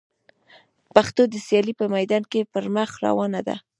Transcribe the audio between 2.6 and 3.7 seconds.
مخ روانه ده.